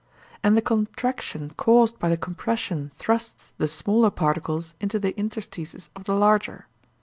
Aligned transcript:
And 0.41 0.57
the 0.57 0.63
contraction 0.63 1.51
caused 1.57 1.99
by 1.99 2.09
the 2.09 2.17
compression 2.17 2.89
thrusts 2.95 3.53
the 3.59 3.67
smaller 3.67 4.09
particles 4.09 4.73
into 4.81 4.97
the 4.97 5.15
interstices 5.15 5.91
of 5.95 6.05
the 6.05 6.15
larger. 6.15 6.65